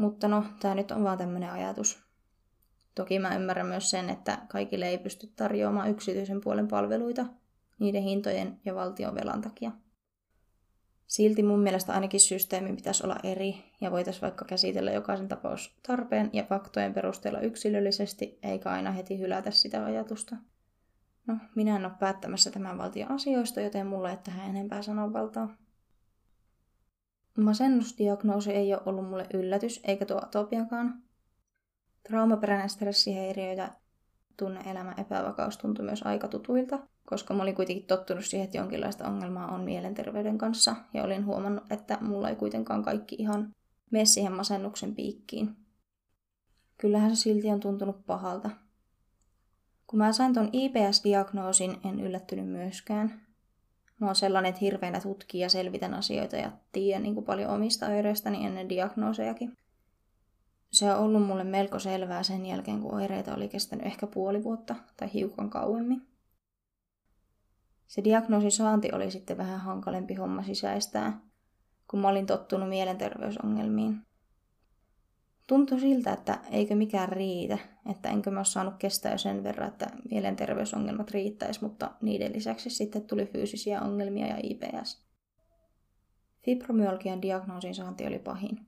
Mutta 0.00 0.28
no, 0.28 0.44
tämä 0.60 0.74
nyt 0.74 0.90
on 0.90 1.04
vaan 1.04 1.18
tämmöinen 1.18 1.50
ajatus. 1.50 2.02
Toki 2.94 3.18
mä 3.18 3.34
ymmärrän 3.34 3.66
myös 3.66 3.90
sen, 3.90 4.10
että 4.10 4.38
kaikille 4.48 4.88
ei 4.88 4.98
pysty 4.98 5.26
tarjoamaan 5.36 5.90
yksityisen 5.90 6.40
puolen 6.40 6.68
palveluita 6.68 7.26
niiden 7.78 8.02
hintojen 8.02 8.60
ja 8.64 8.74
valtion 8.74 9.14
velan 9.14 9.40
takia. 9.40 9.70
Silti 11.06 11.42
mun 11.42 11.60
mielestä 11.60 11.92
ainakin 11.92 12.20
systeemi 12.20 12.76
pitäisi 12.76 13.04
olla 13.04 13.16
eri 13.22 13.64
ja 13.80 13.90
voitaisiin 13.90 14.22
vaikka 14.22 14.44
käsitellä 14.44 14.90
jokaisen 14.90 15.28
tapaus 15.28 15.78
tarpeen 15.86 16.30
ja 16.32 16.44
faktojen 16.44 16.94
perusteella 16.94 17.40
yksilöllisesti, 17.40 18.38
eikä 18.42 18.70
aina 18.70 18.90
heti 18.90 19.18
hylätä 19.18 19.50
sitä 19.50 19.84
ajatusta. 19.84 20.36
No, 21.26 21.36
minä 21.54 21.76
en 21.76 21.84
ole 21.84 21.92
päättämässä 22.00 22.50
tämän 22.50 22.78
valtion 22.78 23.10
asioista, 23.10 23.60
joten 23.60 23.86
mulla 23.86 24.10
ei 24.10 24.16
tähän 24.16 24.50
enempää 24.50 24.82
sananvaltaa. 24.82 25.56
Masennusdiagnoosi 27.38 28.50
ei 28.52 28.74
ole 28.74 28.82
ollut 28.86 29.08
mulle 29.08 29.26
yllätys, 29.34 29.80
eikä 29.84 30.06
tuo 30.06 30.20
atopiakaan. 30.22 31.02
Traumaperäinen 32.02 32.70
stressihäiriö 32.70 33.52
ja 33.52 33.68
tunne-elämän 34.36 35.00
epävakaus 35.00 35.58
tuntui 35.58 35.84
myös 35.84 36.02
aika 36.02 36.28
tutuilta, 36.28 36.78
koska 37.04 37.34
mä 37.34 37.42
olin 37.42 37.54
kuitenkin 37.54 37.86
tottunut 37.86 38.24
siihen, 38.24 38.44
että 38.44 38.58
jonkinlaista 38.58 39.08
ongelmaa 39.08 39.54
on 39.54 39.60
mielenterveyden 39.60 40.38
kanssa, 40.38 40.76
ja 40.94 41.02
olin 41.02 41.26
huomannut, 41.26 41.72
että 41.72 41.98
mulla 42.00 42.28
ei 42.28 42.36
kuitenkaan 42.36 42.82
kaikki 42.82 43.16
ihan 43.18 43.54
mene 43.90 44.04
siihen 44.04 44.32
masennuksen 44.32 44.94
piikkiin. 44.94 45.56
Kyllähän 46.78 47.16
se 47.16 47.22
silti 47.22 47.50
on 47.50 47.60
tuntunut 47.60 48.06
pahalta. 48.06 48.50
Kun 49.86 49.98
mä 49.98 50.12
sain 50.12 50.34
ton 50.34 50.50
IPS-diagnoosin, 50.52 51.88
en 51.88 52.00
yllättynyt 52.00 52.48
myöskään. 52.48 53.29
Mä 54.00 54.06
oon 54.06 54.16
sellainen, 54.16 54.48
että 54.48 54.60
hirveänä 54.60 55.00
tutkii 55.00 55.40
ja 55.40 55.48
selvitän 55.48 55.94
asioita 55.94 56.36
ja 56.36 56.52
tiedän 56.72 57.02
niin 57.02 57.14
kuin 57.14 57.26
paljon 57.26 57.50
omista 57.50 57.86
oireistani 57.86 58.46
ennen 58.46 58.68
diagnoosejakin. 58.68 59.56
Se 60.72 60.94
on 60.94 61.00
ollut 61.00 61.26
mulle 61.26 61.44
melko 61.44 61.78
selvää 61.78 62.22
sen 62.22 62.46
jälkeen, 62.46 62.80
kun 62.80 62.94
oireita 62.94 63.34
oli 63.34 63.48
kestänyt 63.48 63.86
ehkä 63.86 64.06
puoli 64.06 64.44
vuotta 64.44 64.74
tai 64.96 65.12
hiukan 65.14 65.50
kauemmin. 65.50 66.02
Se 67.86 68.04
diagnoosin 68.04 68.52
saanti 68.52 68.88
oli 68.92 69.10
sitten 69.10 69.36
vähän 69.36 69.60
hankalempi 69.60 70.14
homma 70.14 70.42
sisäistää, 70.42 71.20
kun 71.90 72.00
mä 72.00 72.08
olin 72.08 72.26
tottunut 72.26 72.68
mielenterveysongelmiin. 72.68 74.06
Tuntui 75.50 75.80
siltä, 75.80 76.12
että 76.12 76.38
eikö 76.50 76.74
mikään 76.74 77.08
riitä, 77.08 77.58
että 77.90 78.08
enkö 78.08 78.30
mä 78.30 78.38
ole 78.38 78.44
saanut 78.44 78.74
kestää 78.78 79.16
sen 79.16 79.42
verran, 79.42 79.68
että 79.68 79.86
mielenterveysongelmat 80.10 81.10
riittäisi, 81.10 81.62
mutta 81.62 81.90
niiden 82.02 82.32
lisäksi 82.32 82.70
sitten 82.70 83.06
tuli 83.06 83.26
fyysisiä 83.26 83.80
ongelmia 83.80 84.26
ja 84.26 84.36
IPS. 84.42 85.04
Fibromyalgian 86.44 87.22
diagnoosin 87.22 87.74
saanti 87.74 88.06
oli 88.06 88.18
pahin. 88.18 88.66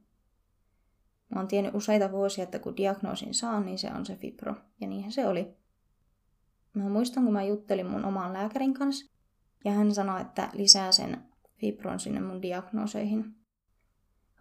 Mä 1.35 1.41
oon 1.41 1.49
tiennyt 1.49 1.75
useita 1.75 2.12
vuosia, 2.12 2.45
että 2.45 2.59
kun 2.59 2.77
diagnoosin 2.77 3.35
saan, 3.35 3.67
niin 3.67 3.79
se 3.79 3.91
on 3.95 4.07
se 4.07 4.17
fibro. 4.17 4.55
Ja 4.81 4.87
niinhän 4.89 5.12
se 5.12 5.27
oli. 5.27 5.57
Mä 6.75 6.89
muistan, 6.89 7.25
kun 7.25 7.33
mä 7.33 7.43
juttelin 7.43 7.87
mun 7.87 8.05
oman 8.05 8.33
lääkärin 8.33 8.75
kanssa, 8.75 9.12
ja 9.65 9.73
hän 9.73 9.95
sanoi, 9.95 10.21
että 10.21 10.49
lisää 10.53 10.93
sen 10.93 11.23
fibron 11.59 12.01
sinne 12.01 12.21
mun 12.21 12.43
diagnooseihin. 12.43 13.42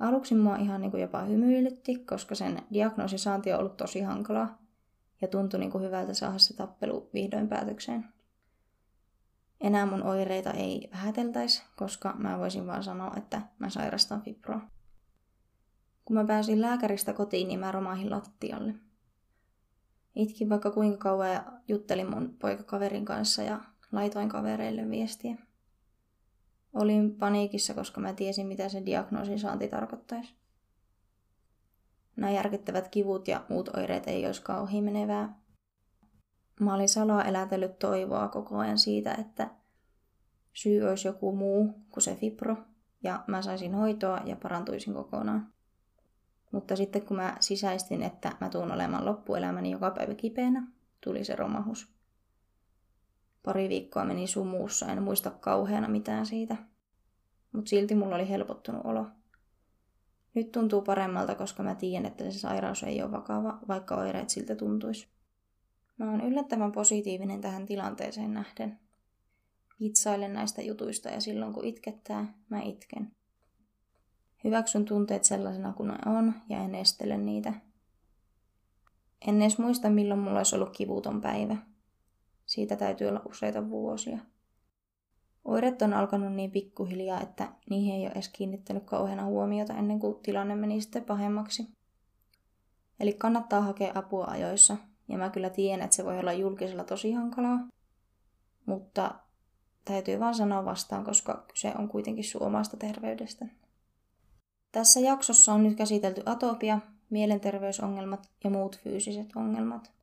Aluksi 0.01 0.35
mua 0.35 0.55
ihan 0.55 0.81
niin 0.81 0.91
kuin 0.91 1.01
jopa 1.01 1.21
hymyilytti, 1.21 1.95
koska 1.95 2.35
sen 2.35 2.61
diagnoosin 2.73 3.19
saanti 3.19 3.53
on 3.53 3.59
ollut 3.59 3.77
tosi 3.77 4.01
hankalaa, 4.01 4.57
ja 5.21 5.27
tuntui 5.27 5.59
niin 5.59 5.71
kuin 5.71 5.83
hyvältä 5.83 6.13
saada 6.13 6.37
se 6.37 6.55
tappelu 6.55 7.09
vihdoin 7.13 7.49
päätökseen. 7.49 8.05
Enää 9.59 9.85
mun 9.85 10.03
oireita 10.03 10.51
ei 10.51 10.89
vähäteltäisi, 10.91 11.63
koska 11.75 12.13
mä 12.17 12.39
voisin 12.39 12.67
vaan 12.67 12.83
sanoa, 12.83 13.13
että 13.17 13.41
mä 13.59 13.69
sairastan 13.69 14.21
fibroa. 14.21 14.61
Kun 16.05 16.15
mä 16.15 16.25
pääsin 16.25 16.61
lääkäristä 16.61 17.13
kotiin, 17.13 17.47
niin 17.47 17.59
mä 17.59 17.71
romahin 17.71 18.11
lattialle. 18.11 18.75
Itkin 20.15 20.49
vaikka 20.49 20.71
kuinka 20.71 20.97
kauan 20.97 21.33
ja 21.33 21.43
juttelin 21.67 22.09
mun 22.09 22.35
poikakaverin 22.39 23.05
kanssa 23.05 23.43
ja 23.43 23.59
laitoin 23.91 24.29
kavereille 24.29 24.89
viestiä. 24.89 25.37
Olin 26.73 27.15
paniikissa, 27.15 27.73
koska 27.73 28.01
mä 28.01 28.13
tiesin, 28.13 28.47
mitä 28.47 28.69
se 28.69 28.85
diagnoosin 28.85 29.39
saanti 29.39 29.67
tarkoittaisi. 29.67 30.35
Nämä 32.15 32.31
järkyttävät 32.31 32.87
kivut 32.87 33.27
ja 33.27 33.45
muut 33.49 33.69
oireet 33.77 34.07
ei 34.07 34.25
olisikaan 34.25 34.83
menevää. 34.83 35.41
Mä 36.59 36.73
olin 36.73 36.89
salaa 36.89 37.23
elätellyt 37.23 37.79
toivoa 37.79 38.27
koko 38.27 38.57
ajan 38.57 38.77
siitä, 38.77 39.13
että 39.13 39.49
syy 40.53 40.81
olisi 40.81 41.07
joku 41.07 41.35
muu 41.35 41.73
kuin 41.89 42.03
se 42.03 42.15
fibro, 42.15 42.57
ja 43.03 43.23
mä 43.27 43.41
saisin 43.41 43.73
hoitoa 43.73 44.21
ja 44.25 44.35
parantuisin 44.35 44.93
kokonaan. 44.93 45.53
Mutta 46.51 46.75
sitten 46.75 47.01
kun 47.01 47.17
mä 47.17 47.37
sisäistin, 47.39 48.03
että 48.03 48.31
mä 48.41 48.49
tuun 48.49 48.71
olemaan 48.71 49.05
loppuelämäni 49.05 49.71
joka 49.71 49.91
päivä 49.91 50.15
kipeänä, 50.15 50.67
tuli 51.03 51.23
se 51.23 51.35
romahus. 51.35 52.00
Pari 53.43 53.69
viikkoa 53.69 54.05
meni 54.05 54.27
sumuussa, 54.27 54.85
en 54.85 55.03
muista 55.03 55.31
kauheana 55.31 55.87
mitään 55.87 56.25
siitä. 56.25 56.57
Mutta 57.51 57.69
silti 57.69 57.95
mulla 57.95 58.15
oli 58.15 58.29
helpottunut 58.29 58.81
olo. 58.85 59.07
Nyt 60.33 60.51
tuntuu 60.51 60.81
paremmalta, 60.81 61.35
koska 61.35 61.63
mä 61.63 61.75
tiedän, 61.75 62.05
että 62.05 62.31
se 62.31 62.39
sairaus 62.39 62.83
ei 62.83 63.01
ole 63.01 63.11
vakava, 63.11 63.59
vaikka 63.67 63.95
oireet 63.95 64.29
siltä 64.29 64.55
tuntuisi. 64.55 65.07
Mä 65.97 66.11
oon 66.11 66.21
yllättävän 66.21 66.71
positiivinen 66.71 67.41
tähän 67.41 67.65
tilanteeseen 67.65 68.33
nähden. 68.33 68.79
Vitsailen 69.79 70.33
näistä 70.33 70.61
jutuista 70.61 71.09
ja 71.09 71.21
silloin 71.21 71.53
kun 71.53 71.65
itkettää, 71.65 72.33
mä 72.49 72.61
itken. 72.61 73.11
Hyväksyn 74.43 74.85
tunteet 74.85 75.23
sellaisena 75.23 75.73
kuin 75.73 75.87
ne 75.87 75.97
on 76.05 76.33
ja 76.49 76.57
en 76.57 76.75
estele 76.75 77.17
niitä. 77.17 77.53
En 79.27 79.41
edes 79.41 79.57
muista, 79.57 79.89
milloin 79.89 80.19
mulla 80.19 80.37
olisi 80.37 80.55
ollut 80.55 80.77
kivuton 80.77 81.21
päivä. 81.21 81.57
Siitä 82.51 82.75
täytyy 82.75 83.07
olla 83.07 83.21
useita 83.29 83.69
vuosia. 83.69 84.17
Oireet 85.45 85.81
on 85.81 85.93
alkanut 85.93 86.33
niin 86.33 86.51
pikkuhiljaa, 86.51 87.21
että 87.21 87.51
niihin 87.69 87.95
ei 87.95 88.01
ole 88.01 88.11
edes 88.11 88.29
kiinnittänyt 88.29 88.83
kauheana 88.83 89.25
huomiota 89.25 89.73
ennen 89.73 89.99
kuin 89.99 90.15
tilanne 90.23 90.55
meni 90.55 90.81
sitten 90.81 91.03
pahemmaksi. 91.03 91.67
Eli 92.99 93.13
kannattaa 93.13 93.61
hakea 93.61 93.91
apua 93.95 94.25
ajoissa, 94.25 94.77
ja 95.07 95.17
mä 95.17 95.29
kyllä 95.29 95.49
tiedän, 95.49 95.81
että 95.81 95.95
se 95.95 96.05
voi 96.05 96.19
olla 96.19 96.33
julkisella 96.33 96.83
tosi 96.83 97.11
hankalaa, 97.11 97.59
mutta 98.65 99.15
täytyy 99.85 100.19
vaan 100.19 100.35
sanoa 100.35 100.65
vastaan, 100.65 101.03
koska 101.03 101.45
kyse 101.47 101.73
on 101.77 101.87
kuitenkin 101.87 102.23
suomasta 102.23 102.77
terveydestä. 102.77 103.45
Tässä 104.71 104.99
jaksossa 104.99 105.53
on 105.53 105.63
nyt 105.63 105.77
käsitelty 105.77 106.21
atopia, 106.25 106.79
mielenterveysongelmat 107.09 108.29
ja 108.43 108.49
muut 108.49 108.79
fyysiset 108.79 109.27
ongelmat. 109.35 110.00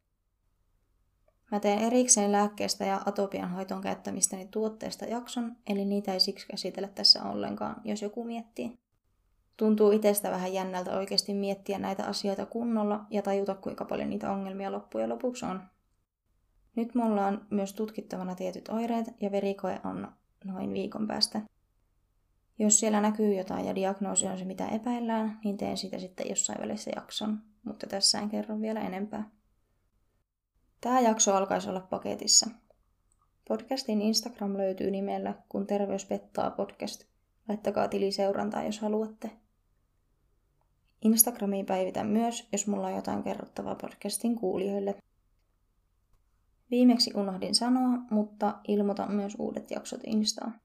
Mä 1.51 1.61
teen 1.61 1.79
erikseen 1.79 2.33
lääkkeestä 2.33 2.85
ja 2.85 3.01
atopian 3.07 3.51
hoitoon 3.51 3.81
käyttämistäni 3.81 4.49
tuotteesta 4.51 5.05
jakson, 5.05 5.57
eli 5.67 5.85
niitä 5.85 6.13
ei 6.13 6.21
siksi 6.21 6.47
käsitellä 6.47 6.89
tässä 6.89 7.23
ollenkaan, 7.23 7.81
jos 7.85 8.03
joku 8.03 8.25
miettii. 8.25 8.79
Tuntuu 9.57 9.93
itsestä 9.93 10.31
vähän 10.31 10.53
jännältä 10.53 10.99
oikeasti 10.99 11.35
miettiä 11.35 11.79
näitä 11.79 12.05
asioita 12.05 12.47
kunnolla 12.47 13.05
ja 13.11 13.23
tajuta, 13.23 13.55
kuinka 13.55 13.85
paljon 13.85 14.11
niitä 14.11 14.33
ongelmia 14.33 14.73
loppujen 14.73 15.09
lopuksi 15.09 15.45
on. 15.45 15.63
Nyt 16.77 16.95
mulla 16.95 17.27
on 17.27 17.47
myös 17.51 17.73
tutkittavana 17.73 18.35
tietyt 18.35 18.69
oireet 18.69 19.07
ja 19.21 19.33
verikoe 19.33 19.81
on 19.85 20.09
noin 20.45 20.73
viikon 20.73 21.07
päästä. 21.07 21.41
Jos 22.59 22.81
siellä 22.81 23.01
näkyy 23.01 23.35
jotain 23.35 23.67
ja 23.67 23.75
diagnoosi 23.75 24.27
on 24.27 24.39
se 24.39 24.45
mitä 24.45 24.69
epäillään, 24.69 25.39
niin 25.45 25.57
teen 25.57 25.77
sitä 25.77 25.99
sitten 25.99 26.29
jossain 26.29 26.61
välissä 26.61 26.91
jakson, 26.97 27.39
mutta 27.65 27.87
tässä 27.87 28.19
en 28.19 28.29
kerro 28.29 28.61
vielä 28.61 28.81
enempää. 28.81 29.31
Tämä 30.81 31.01
jakso 31.01 31.35
alkaisi 31.35 31.69
olla 31.69 31.81
paketissa. 31.81 32.51
Podcastin 33.49 34.03
Instagram 34.03 34.57
löytyy 34.57 34.91
nimellä 34.91 35.35
Kun 35.49 35.67
terveys 35.67 36.05
pettaa 36.05 36.51
podcast. 36.51 37.05
Laittakaa 37.49 37.89
tili 37.89 38.13
seurantaa, 38.13 38.65
jos 38.65 38.81
haluatte. 38.81 39.31
Instagramiin 41.03 41.67
päivitän 41.67 42.07
myös, 42.07 42.49
jos 42.53 42.67
mulla 42.67 42.87
on 42.87 42.95
jotain 42.95 43.23
kerrottavaa 43.23 43.75
podcastin 43.75 44.37
kuulijoille. 44.37 44.95
Viimeksi 46.71 47.13
unohdin 47.15 47.55
sanoa, 47.55 47.99
mutta 48.11 48.59
ilmoitan 48.69 49.13
myös 49.13 49.37
uudet 49.39 49.71
jaksot 49.71 50.01
Instaan. 50.07 50.61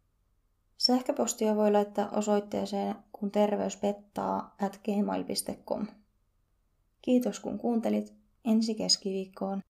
Sähköpostia 0.78 1.56
voi 1.56 1.71
laittaa 1.71 2.10
osoitteeseen 2.10 2.95
kun 3.12 3.32
terveys 3.32 3.78
pettaa 3.78 4.56
at 4.62 4.82
gmail.com. 4.84 5.88
Kiitos 7.02 7.39
kun 7.39 7.58
kuuntelit. 7.58 8.13
Ensi 8.45 8.76
keskiviikkoon. 8.76 9.62